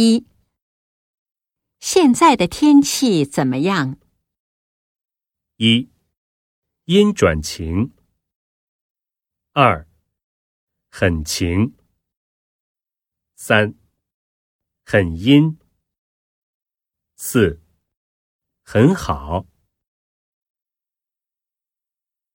[0.00, 0.28] 一。
[1.80, 3.98] 现在的天气怎么样？
[5.56, 5.90] 一。
[6.84, 7.92] 阴转晴。
[9.54, 9.88] 二。
[10.88, 11.74] 很晴。
[13.34, 13.74] 三。
[14.84, 15.58] 很阴。
[17.16, 17.60] 四。
[18.62, 19.48] 很好。